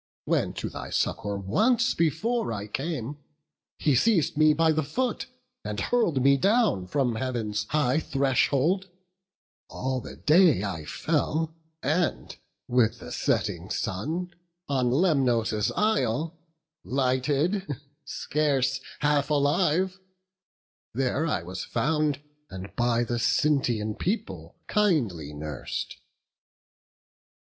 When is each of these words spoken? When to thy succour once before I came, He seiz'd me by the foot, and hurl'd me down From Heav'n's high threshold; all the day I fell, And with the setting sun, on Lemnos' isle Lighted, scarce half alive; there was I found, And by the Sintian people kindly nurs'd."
When 0.25 0.53
to 0.53 0.67
thy 0.67 0.89
succour 0.89 1.37
once 1.37 1.93
before 1.93 2.51
I 2.51 2.65
came, 2.65 3.19
He 3.77 3.93
seiz'd 3.93 4.35
me 4.35 4.51
by 4.51 4.71
the 4.71 4.81
foot, 4.81 5.27
and 5.63 5.79
hurl'd 5.79 6.23
me 6.23 6.37
down 6.37 6.87
From 6.87 7.17
Heav'n's 7.17 7.65
high 7.69 7.99
threshold; 7.99 8.89
all 9.69 10.01
the 10.01 10.15
day 10.15 10.63
I 10.63 10.85
fell, 10.85 11.53
And 11.83 12.35
with 12.67 12.97
the 12.97 13.11
setting 13.11 13.69
sun, 13.69 14.33
on 14.67 14.89
Lemnos' 14.89 15.71
isle 15.75 16.35
Lighted, 16.83 17.67
scarce 18.03 18.81
half 19.01 19.29
alive; 19.29 19.99
there 20.95 21.25
was 21.45 21.67
I 21.69 21.69
found, 21.71 22.21
And 22.49 22.75
by 22.75 23.03
the 23.03 23.19
Sintian 23.19 23.93
people 23.99 24.55
kindly 24.65 25.31
nurs'd." 25.31 25.97